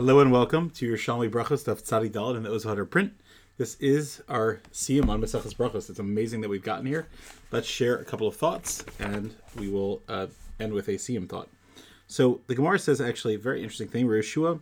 [0.00, 3.12] Hello and welcome to your Shalmi Brachos of Tzadi Dalit and the Ozhadar print.
[3.58, 5.90] This is our Siyam on Maseches Brachos.
[5.90, 7.06] It's amazing that we've gotten here.
[7.50, 10.28] Let's share a couple of thoughts and we will uh,
[10.58, 11.50] end with a Siyam thought.
[12.06, 14.06] So the Gemara says actually a very interesting thing.
[14.06, 14.60] Yeshua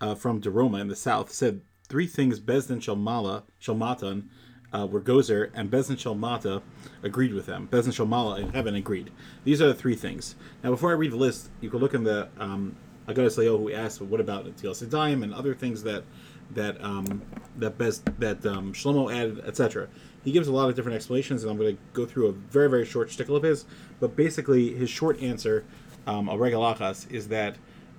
[0.00, 4.24] uh, from Deroma in the south said three things Bezdin Shalmala, Shalmatan,
[4.72, 6.62] uh, were Gozer, and Bezdin Shalmata
[7.04, 7.68] agreed with them.
[7.70, 9.12] Bezdin Shalmala in heaven agreed.
[9.44, 10.34] These are the three things.
[10.64, 12.74] Now, before I read the list, you can look in the um,
[13.08, 16.04] Agadas Leo who asked, "What about Til Sedayim and other things that
[16.54, 17.22] that um,
[17.56, 19.88] that Bez, that um, Shlomo added, etc."
[20.22, 22.68] He gives a lot of different explanations, and I'm going to go through a very
[22.68, 23.64] very short shtickle of his.
[24.00, 25.64] But basically, his short answer,
[26.06, 27.56] um, a regalachas, is that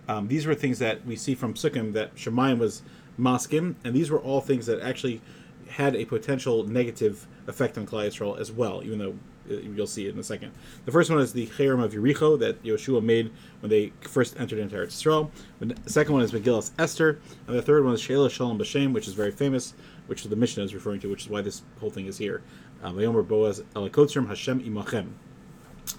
[0.07, 2.83] um, these were things that we see from Sukkim that Shemayim was
[3.19, 5.21] maskim, and these were all things that actually
[5.69, 9.15] had a potential negative effect on Yisrael as well, even though
[9.47, 10.51] you'll see it in a second.
[10.85, 14.59] The first one is the Cherem of Yericho that Yoshua made when they first entered
[14.59, 15.29] into Eretz Yisrael.
[15.59, 19.07] The second one is Megillas Esther, and the third one is Sheila Shalom B'Shem, which
[19.07, 19.73] is very famous,
[20.07, 22.41] which the Mishnah is referring to, which is why this whole thing is here.
[22.83, 25.09] Vayomer Boaz Elakotzerim Hashem Imachem.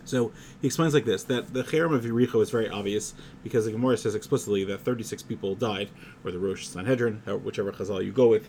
[0.05, 3.73] So he explains like this that the Cherem of Yericho is very obvious because the
[3.73, 5.91] Gemara says explicitly that 36 people died,
[6.25, 8.49] or the Rosh Sanhedrin, whichever Chazal you go with,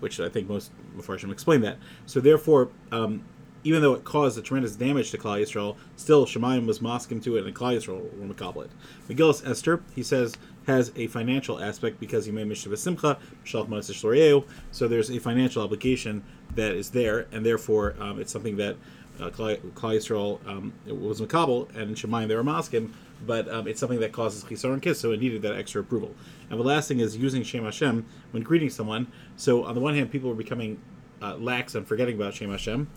[0.00, 1.78] which I think most Mepharshim explain that.
[2.06, 3.24] So therefore, um,
[3.64, 7.44] even though it caused a tremendous damage to Yisrael, still Shemayim was mosking to it,
[7.44, 8.68] and Yisrael were Makablet.
[9.08, 10.34] Megillus Esther, he says,
[10.66, 16.22] has a financial aspect because he made Mishnah Simcha, so there's a financial obligation
[16.54, 18.76] that is there, and therefore um, it's something that
[19.20, 22.92] uh, Yisrael um, was Makabel, and in Shemayim they were mosking,
[23.26, 26.14] but um, it's something that causes Chisar and Kiss, so it needed that extra approval.
[26.50, 29.06] And the last thing is using Shem Hashem when greeting someone.
[29.36, 30.80] So on the one hand, people were becoming
[31.22, 32.88] uh, lax and forgetting about Shem Hashem.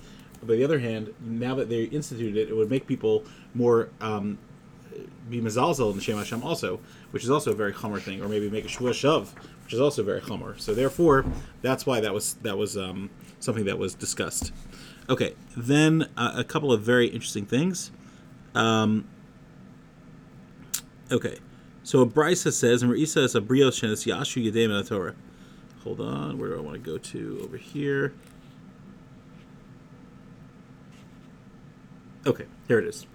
[0.41, 4.37] But the other hand, now that they instituted it, it would make people more um,
[5.29, 6.79] be mezalzel in the Shem Hashem also,
[7.11, 9.29] which is also a very chomer thing, or maybe make a shua shav,
[9.63, 10.59] which is also very chomer.
[10.59, 11.25] So therefore,
[11.61, 14.51] that's why that was that was um, something that was discussed.
[15.09, 17.91] Okay, then uh, a couple of very interesting things.
[18.55, 19.07] Um,
[21.11, 21.39] okay,
[21.83, 25.15] so Brisa says, and Reisa is a brios shenes yashu yedem Torah.
[25.83, 27.39] Hold on, where do I want to go to?
[27.43, 28.13] Over here.
[32.27, 33.07] Okay, here it is.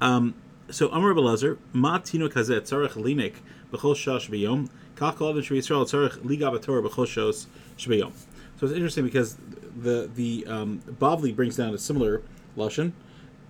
[0.00, 0.34] Um,
[0.68, 3.34] so Amr Belazer, Ma Tino Kazet Tzarech Linik
[3.70, 7.46] B'chol Shash B'yom Kach Kol Avin Yisrael Tzarech Liga B'Torah B'chol Shos
[7.78, 8.10] Shbeyom.
[8.58, 9.36] So it's interesting because
[9.76, 12.22] the the um, Bavli brings down a similar
[12.56, 12.90] lashon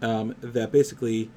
[0.02, 1.30] um, that basically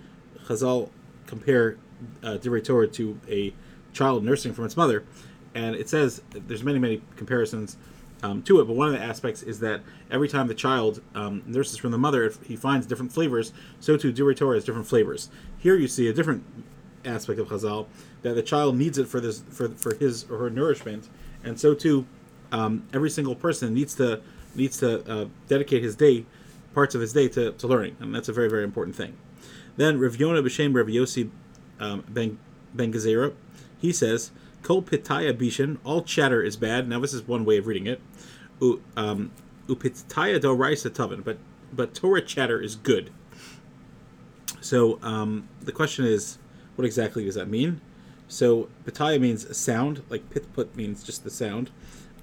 [0.47, 0.89] Chazal
[1.25, 1.77] compare
[2.23, 3.53] uh, Divrei Torah to a
[3.93, 5.05] child nursing from its mother,
[5.53, 7.77] and it says there's many many comparisons
[8.23, 8.65] um, to it.
[8.65, 11.97] But one of the aspects is that every time the child um, nurses from the
[11.97, 13.53] mother, he finds different flavors.
[13.79, 15.29] So too, Torah has different flavors.
[15.57, 16.43] Here you see a different
[17.05, 17.87] aspect of Chazal
[18.21, 21.09] that the child needs it for this for for his or her nourishment,
[21.43, 22.05] and so too,
[22.51, 24.21] um, every single person needs to
[24.55, 26.25] needs to uh, dedicate his day,
[26.73, 29.15] parts of his day to, to learning, and that's a very very important thing.
[29.77, 31.29] Then Rav Yonah b'Shem Rav Yossi
[31.79, 32.39] um, Ben
[32.73, 33.33] Ben Gezerah,
[33.79, 34.31] he says
[34.65, 36.89] Kol pitaya bishin, all chatter is bad.
[36.89, 38.01] Now this is one way of reading it.
[38.59, 39.31] U, um,
[39.67, 41.37] upitaya do raisa but
[41.71, 43.11] but Torah chatter is good.
[44.61, 46.39] So um, the question is,
[46.73, 47.79] what exactly does that mean?
[48.27, 51.69] So pitaya means sound, like pit put means just the sound.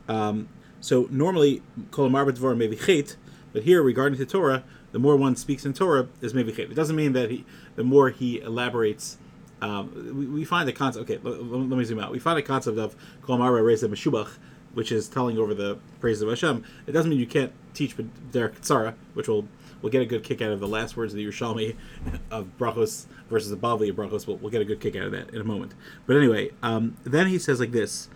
[0.09, 0.49] Um,
[0.81, 3.15] so normally kol dvar maybe chait,
[3.53, 6.59] but here regarding to Torah, the more one speaks in Torah is chait.
[6.59, 7.45] It doesn't mean that he,
[7.77, 9.19] the more he elaborates
[9.63, 11.09] um, we, we, find the concept.
[11.09, 12.11] Okay, let, let, me zoom out.
[12.11, 14.29] We find a concept of Kol Mara Reza Meshubach,
[14.75, 16.65] which is telling over the praises of Hashem.
[16.89, 17.95] It doesn't mean you can't teach
[18.33, 19.47] Derek Tzara, which will
[19.81, 21.77] we'll get a good kick out of the last words of the Yerushalmi
[22.33, 24.27] of Brachos versus the Bavli of Brachos.
[24.27, 25.75] We'll, we'll get a good kick out of that in a moment.
[26.07, 28.09] But anyway, um, then he says like this: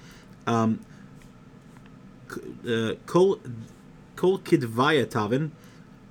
[0.48, 0.80] um,
[2.68, 3.40] uh, Kol
[4.16, 5.52] Kol Kidvaya Tavin.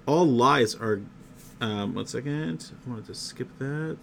[0.06, 1.02] All lies are.
[1.60, 2.72] Um, one second.
[2.86, 3.98] I wanted to skip that.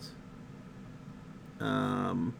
[1.60, 2.34] Um,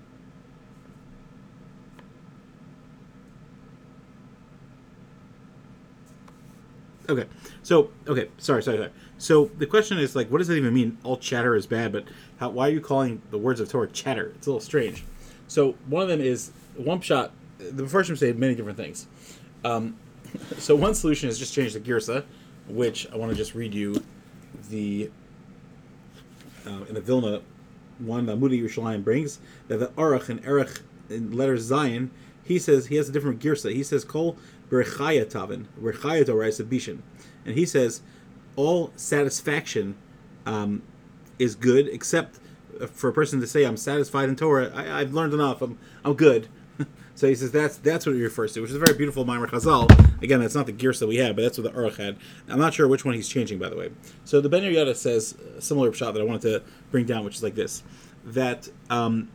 [7.09, 7.27] okay,
[7.63, 8.91] so okay, sorry, sorry, sorry.
[9.19, 10.99] So the question is like, what does that even mean?
[11.05, 12.05] All chatter is bad, but
[12.39, 14.33] how, why are you calling the words of Torah chatter?
[14.37, 15.05] It's a little strange.
[15.47, 17.33] So one of them is one shot.
[17.59, 19.07] The first say many different things.
[19.65, 19.97] Um,
[20.59, 22.25] so one solution is just change the girsa,
[22.69, 24.03] which I want to just read you
[24.71, 25.11] the
[26.67, 27.43] uh, in the Vilna
[27.99, 32.11] one that Moody Yerushalayim brings that the Arach and Erech in letter Zion,
[32.45, 33.73] he says he has a different girsa.
[33.73, 34.37] He says Kol
[34.71, 36.99] Berechaya Tavin, Berechaya Torah Bishan,
[37.45, 38.03] and he says
[38.57, 39.97] all satisfaction
[40.47, 40.83] um,
[41.39, 42.39] is good except
[42.93, 44.73] for a person to say I'm satisfied in Torah.
[44.75, 45.63] I, have learned enough.
[45.63, 46.49] I'm I'm good.
[47.15, 49.47] So he says that's that's what he refers to, which is a very beautiful Maimer
[49.47, 49.89] Chazal.
[50.23, 52.17] Again, that's not the gears that we had, but that's what the Aruch had.
[52.49, 53.91] I'm not sure which one he's changing, by the way.
[54.25, 57.37] So the Ben Yoda says a similar shot that I wanted to bring down, which
[57.37, 57.83] is like this:
[58.25, 59.31] that um,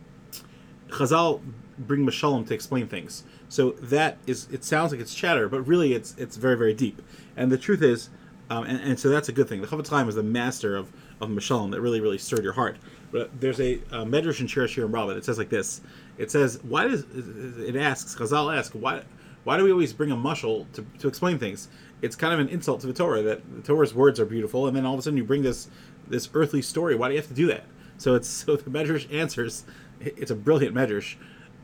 [0.88, 1.40] Chazal
[1.78, 3.24] bring Mashalom to explain things.
[3.48, 7.00] So that is, it sounds like it's chatter, but really it's it's very very deep.
[7.36, 8.10] And the truth is,
[8.50, 9.60] um, and, and, so that's a good thing.
[9.60, 12.76] The Chofetz Chaim is the master of of Mashalom that really really stirred your heart.
[13.12, 15.80] There's a, a Medrash in Shir in Rabbah that says like this.
[16.18, 19.02] It says, why does it asks Chazal ask why
[19.44, 21.68] why do we always bring a mushal to, to explain things?
[22.02, 24.76] It's kind of an insult to the Torah that the Torah's words are beautiful, and
[24.76, 25.68] then all of a sudden you bring this
[26.06, 26.94] this earthly story.
[26.94, 27.64] Why do you have to do that?
[27.96, 29.64] So it's so the Medrash answers.
[30.00, 31.16] It's a brilliant Medrash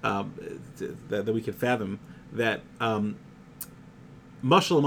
[0.03, 0.35] um,
[1.09, 2.01] that, that we can fathom
[2.33, 3.17] that um,
[4.45, 4.85] mushal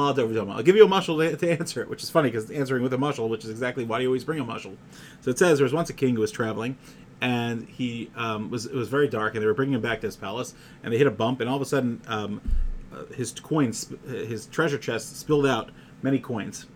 [0.51, 2.94] I'll give you a mushal to, to, answer it, which is funny because answering with
[2.94, 4.75] a mushal, which is exactly why do you always bring a mushal.
[5.21, 6.77] So it says there was once a king who was traveling,
[7.21, 10.07] and he um, was it was very dark, and they were bringing him back to
[10.07, 12.42] his palace, and they hit a bump, and all of a sudden um,
[12.94, 15.71] uh, his coins, his treasure chest spilled out
[16.01, 16.68] many coins.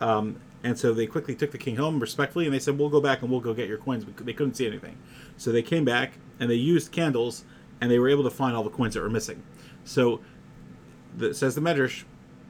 [0.00, 3.00] Um, and so they quickly took the king home respectfully, and they said, "We'll go
[3.00, 4.96] back and we'll go get your coins." But They couldn't see anything,
[5.36, 7.44] so they came back and they used candles
[7.80, 9.42] and they were able to find all the coins that were missing.
[9.84, 10.20] So,
[11.16, 12.04] the, says the Medrash,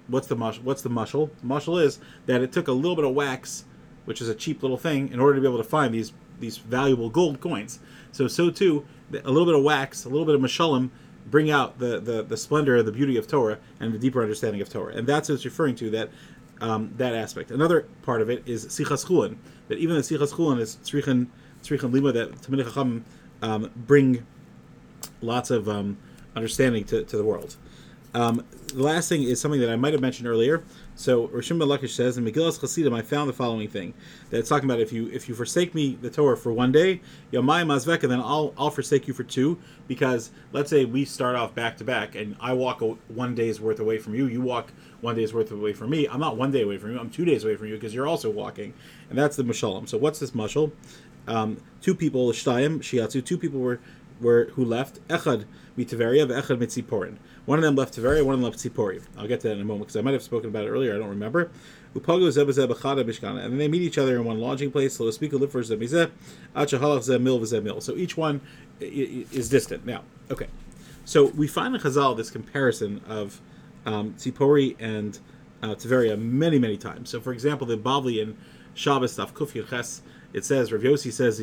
[0.09, 0.59] what's the mush?
[0.61, 1.31] What's the mushal?
[1.41, 3.65] The mushal is that it took a little bit of wax,
[4.05, 6.59] which is a cheap little thing, in order to be able to find these these
[6.59, 7.79] valuable gold coins.
[8.13, 10.91] So, so too, a little bit of wax, a little bit of mashalim,
[11.31, 14.69] bring out the, the, the splendor, the beauty of Torah, and the deeper understanding of
[14.69, 14.95] Torah.
[14.95, 15.91] And that's what it's referring to.
[15.91, 16.11] That
[16.61, 17.51] um, that aspect.
[17.51, 19.37] Another part of it is sichas chulin.
[19.69, 21.29] That even the sichas chulin is tzrichan
[21.63, 23.05] tzrichan lima that Talmidei Chacham
[23.43, 24.27] um, bring
[25.21, 25.97] lots of um,
[26.37, 27.57] understanding to, to the world.
[28.15, 30.63] Um, the last thing is something that I might have mentioned earlier.
[30.95, 33.93] So Reish Lakish says in Megillas Chasidim, I found the following thing
[34.31, 37.01] that it's talking about if you if you forsake me the Torah for one day,
[37.33, 39.59] Yomai Mazveka, then I'll I'll forsake you for two.
[39.89, 43.61] Because let's say we start off back to back, and I walk a, one day's
[43.61, 46.07] worth away from you, you walk one day's worth away from me.
[46.07, 47.01] I'm not one day away from you.
[47.01, 48.75] I'm two days away from you because you're also walking,
[49.11, 49.89] and that's the mashalim.
[49.89, 50.71] So what's this mashal?
[51.27, 53.25] Um, two people, shtayim shiatsu.
[53.25, 53.81] Two people were
[54.21, 55.45] were who left echad
[55.77, 57.17] mitiveria echad mitziporin.
[57.47, 59.03] One of them left Tiveria, one of them left Tzipori.
[59.19, 60.95] I'll get to that in a moment because I might have spoken about it earlier.
[60.95, 61.51] I don't remember.
[61.95, 64.97] Upago and then they meet each other in one lodging place.
[64.97, 66.11] So speak live for zemizeh,
[66.57, 67.81] achahalach zeh mil v'zeh mil.
[67.81, 68.41] So each one
[68.81, 69.85] is distant.
[69.85, 70.49] Now, okay.
[71.05, 73.41] So we find in Chazal this comparison of
[73.85, 75.19] um, Tzipori and
[75.63, 77.11] uh, many, many times.
[77.11, 78.37] So, for example, the Bavli in
[78.75, 80.03] Shabbos Kuf Ches,
[80.33, 81.41] it says, Rav Yossi says,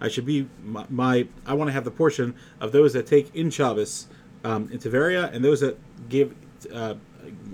[0.00, 3.34] I should be my, my I want to have the portion of those that take
[3.34, 4.08] in Shabbos
[4.44, 5.78] um, in Tiveria and those that
[6.08, 6.34] give
[6.72, 6.94] uh,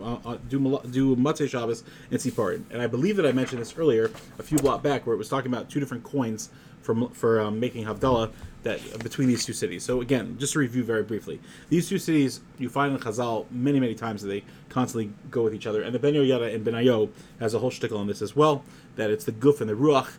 [0.02, 2.64] uh, do do Matzah Shabbos and Siparin.
[2.70, 5.28] And I believe that I mentioned this earlier, a few block back, where it was
[5.28, 6.50] talking about two different coins
[6.82, 8.32] for for um, making Havdalah
[8.62, 9.84] that uh, between these two cities.
[9.84, 13.80] So again, just to review very briefly, these two cities you find in Chazal many
[13.80, 16.74] many times that they constantly go with each other, and the Ben Yoyada and Ben
[16.74, 17.10] Ayo
[17.40, 18.64] has a whole shtickle on this as well.
[18.96, 20.16] That it's the Guf and the Ruach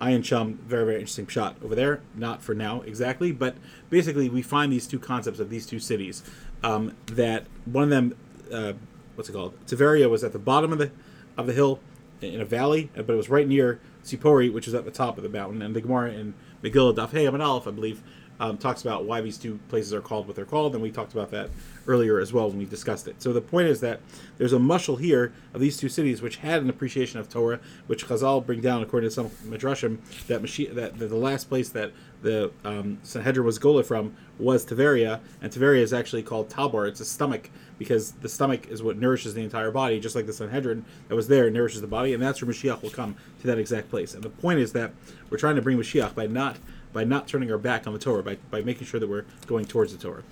[0.00, 2.00] Ayin Chum, very, very interesting shot over there.
[2.14, 3.56] Not for now exactly, but
[3.90, 6.22] basically we find these two concepts of these two cities.
[6.62, 8.16] Um, that one of them,
[8.52, 8.72] uh,
[9.14, 9.54] what's it called?
[9.66, 10.90] Tiveria was at the bottom of the
[11.36, 11.80] of the hill
[12.20, 15.22] in a valley, but it was right near Sipori, which is at the top of
[15.22, 15.62] the mountain.
[15.62, 18.02] And the Gemara in Megillah Daf Hey Aleph, I believe,
[18.40, 21.12] um, talks about why these two places are called what they're called, and we talked
[21.12, 21.50] about that
[21.86, 23.20] earlier as well when we discussed it.
[23.20, 24.00] So the point is that
[24.38, 28.06] there's a mushal here of these two cities which had an appreciation of Torah, which
[28.06, 31.92] Chazal bring down according to some midrashim that Mashiach, that the, last place that
[32.22, 36.86] the um, Sanhedrin was gola from was Tiveria, and Tiveria is actually called Tabor.
[36.86, 40.32] It's a stomach because the stomach is what nourishes the entire body, just like the
[40.32, 43.58] Sanhedrin that was there nourishes the body, and that's where Mashiach will come to that
[43.58, 44.14] exact place.
[44.14, 44.92] And the point is that
[45.28, 46.56] we're trying to bring Mashiach by not
[46.92, 49.64] by not turning our back on the Torah, by, by making sure that we're going
[49.64, 50.22] towards the Torah.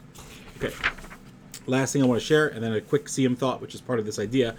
[0.56, 0.74] Okay.
[1.66, 3.98] Last thing I want to share, and then a quick Siyum thought, which is part
[3.98, 4.56] of this idea.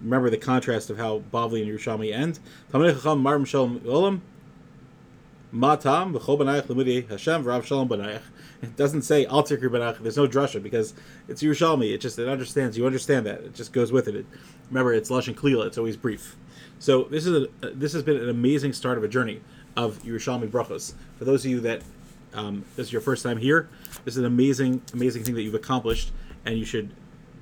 [0.00, 2.38] Remember the contrast of how Bavli and Yerushalmi end.
[8.62, 9.98] It doesn't say Al Tikri.
[10.02, 10.94] There's no drasha because
[11.28, 11.92] it's Yerushalmi.
[11.92, 12.78] It just it understands.
[12.78, 13.40] You understand that.
[13.40, 14.14] It just goes with it.
[14.16, 14.26] it
[14.70, 15.66] remember, it's Lashon Kalila.
[15.66, 16.36] It's always brief.
[16.78, 19.40] So this is a, this has been an amazing start of a journey
[19.76, 20.94] of Yerushalmi brachos.
[21.18, 21.82] For those of you that
[22.34, 23.68] um, this is your first time here,
[24.04, 26.12] this is an amazing amazing thing that you've accomplished,
[26.46, 26.94] and you should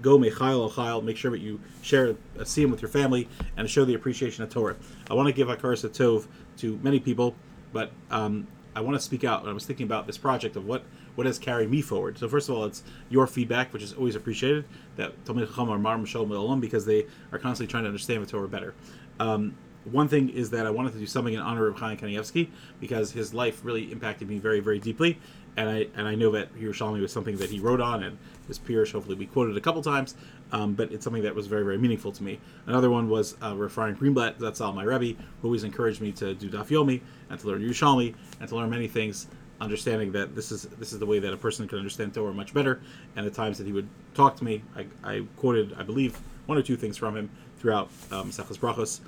[0.03, 1.05] go mechayil chayil.
[1.05, 4.51] Make sure that you share a siyum with your family and show the appreciation of
[4.51, 4.77] Torah.
[5.11, 6.27] I want to give hakaras tov
[6.59, 7.35] to many people,
[7.73, 9.47] but um, I want to speak out.
[9.47, 10.85] I was thinking about this project of what
[11.17, 12.19] what has carried me forward.
[12.19, 14.65] So first of all, it's your feedback, which is always appreciated.
[14.97, 18.49] That Talmid Chacham are Mar Mishal because they are constantly trying to understand the Torah
[18.49, 18.75] better.
[19.19, 22.49] Um, one thing is that I wanted to do something in honor of Chaim Kanievsky
[22.81, 25.19] because his life really impacted me very, very deeply.
[25.57, 28.59] And I and I know that Yerushalmi was something that he wrote on, and his
[28.59, 30.15] peers hopefully we quoted a couple times,
[30.53, 32.39] um, but it's something that was very very meaningful to me.
[32.67, 34.39] Another one was uh, Greenblatt.
[34.39, 37.63] That's all my Rebbe, who always encouraged me to do Daf Yomi and to learn
[37.63, 39.27] Yerushalmi and to learn many things
[39.61, 42.55] understanding that this is this is the way that a person can understand Torah much
[42.55, 42.81] better.
[43.17, 46.59] And the times that he would talk to me, I, I quoted, I believe, one
[46.59, 49.01] or two things from him throughout um, Brachos.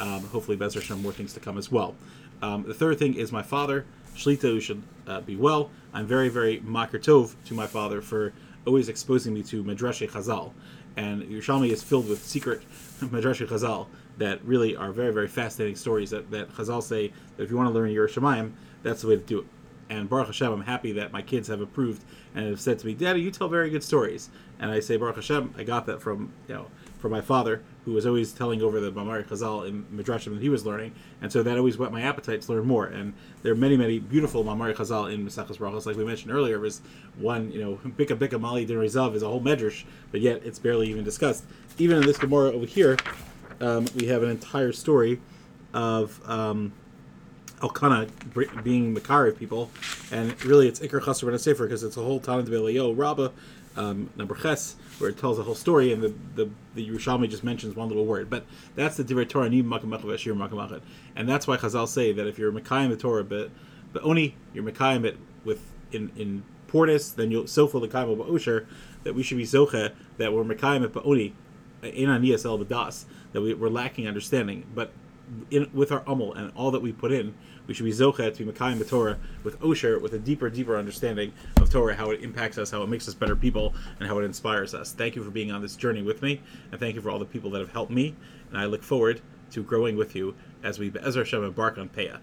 [0.00, 1.94] Um, hopefully, Bezer Hashem, more things to come as well.
[2.42, 3.86] Um, the third thing is my father,
[4.16, 5.70] Shlita, who should uh, be well.
[5.92, 8.32] I'm very, very makir tov to my father for
[8.66, 10.52] always exposing me to Midrash Chazal.
[10.96, 12.62] And Yerushalmi is filled with secret
[13.00, 13.86] Midrash Chazal
[14.18, 17.68] that really are very, very fascinating stories that, that Chazal say that if you want
[17.68, 18.52] to learn Yerushalayim,
[18.82, 19.46] that's the way to do it
[19.90, 22.94] and Baruch Hashem, I'm happy that my kids have approved and have said to me,
[22.94, 26.32] "Daddy, you tell very good stories." And I say, Baruch Hashem, I got that from
[26.48, 26.66] you know
[26.98, 30.48] from my father, who was always telling over the Mamari Chazal in Midrashim that he
[30.48, 32.86] was learning, and so that always whet my appetite to learn more.
[32.86, 33.12] And
[33.42, 36.58] there are many, many beautiful Mamari Chazal in Maseches Brachos, like we mentioned earlier.
[36.58, 36.80] Was
[37.18, 40.58] one, you know, Bika Bika Mali Din Rizav is a whole medrash, but yet it's
[40.58, 41.44] barely even discussed.
[41.78, 42.96] Even in this Gemara over here,
[43.60, 45.20] um, we have an entire story
[45.72, 46.20] of.
[46.28, 46.72] Um,
[47.64, 48.06] Elkanah
[48.62, 49.70] being Makar of people,
[50.12, 53.30] and really it's Iker Chaser Ben Sefer because it's a whole Tanah Yo Rabbah
[53.76, 57.42] um, number Ches where it tells the whole story, and the the, the Yerushalmi just
[57.42, 58.28] mentions one little word.
[58.28, 58.44] But
[58.76, 60.82] that's the Divrei Torah Nim Makamachah Makamachet,
[61.16, 63.50] and that's why Chazal say that if you're Mekayim the Torah, but
[63.94, 68.66] but only you're Mekayim it with in in Portis, then you'll Sofa the Kaimo Ba'osher,
[69.04, 71.32] that we should be Zocha, that we're Mekayim it Ba'oni,
[71.82, 74.66] in Aniyas El Badas, that we, we're lacking understanding.
[74.74, 74.92] But
[75.50, 77.34] in, with our umel and all that we put in,
[77.66, 80.76] we should be zochet to be Makayim the Torah with Osher, with a deeper, deeper
[80.76, 84.18] understanding of Torah, how it impacts us, how it makes us better people, and how
[84.18, 84.92] it inspires us.
[84.92, 86.40] Thank you for being on this journey with me,
[86.70, 88.14] and thank you for all the people that have helped me.
[88.50, 89.20] And I look forward
[89.52, 92.18] to growing with you as we, Ezra Hashem, embark on Peah.